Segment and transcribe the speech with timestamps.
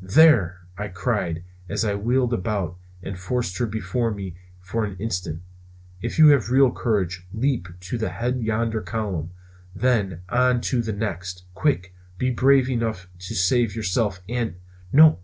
[0.00, 5.42] "There!" I cried as I wheeled about and forced her before me for an instant,
[6.00, 9.30] "if you have real courage leap to the head of yonder column,
[9.74, 11.46] then on to the next!
[11.54, 11.96] Quick!
[12.16, 14.54] be brave enough to save yourself and"
[14.92, 15.18] "No!